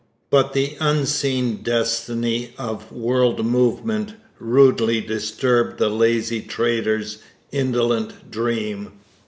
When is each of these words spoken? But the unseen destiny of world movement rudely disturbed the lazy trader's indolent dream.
But 0.31 0.53
the 0.53 0.77
unseen 0.79 1.57
destiny 1.61 2.55
of 2.57 2.91
world 2.91 3.45
movement 3.45 4.13
rudely 4.39 4.99
disturbed 4.99 5.77
the 5.77 5.89
lazy 5.89 6.41
trader's 6.41 7.19
indolent 7.51 8.31
dream. 8.31 8.93